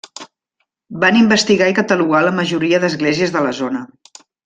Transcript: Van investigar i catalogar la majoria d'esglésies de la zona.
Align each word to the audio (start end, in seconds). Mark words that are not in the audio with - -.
Van 1.03 1.19
investigar 1.19 1.69
i 1.73 1.77
catalogar 1.81 2.25
la 2.31 2.35
majoria 2.41 2.83
d'esglésies 2.87 3.37
de 3.39 3.49
la 3.51 3.57
zona. 3.65 3.89